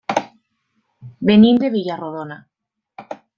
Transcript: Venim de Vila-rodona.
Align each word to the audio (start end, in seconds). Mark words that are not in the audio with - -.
Venim 1.31 1.61
de 1.65 1.71
Vila-rodona. 1.75 2.39